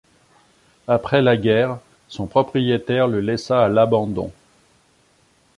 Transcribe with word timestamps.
Après 0.87 1.21
la 1.21 1.37
guerre, 1.37 1.77
son 2.07 2.25
propriétaire 2.25 3.07
le 3.07 3.21
laissa 3.21 3.63
à 3.63 3.67
l'abandon. 3.69 4.31